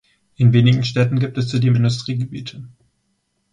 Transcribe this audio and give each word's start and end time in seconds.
In 0.35 0.51
wenigen 0.51 0.83
Städten 0.83 1.19
gibt 1.19 1.37
es 1.37 1.49
zudem 1.49 1.75
Industriegebiete. 1.75 2.63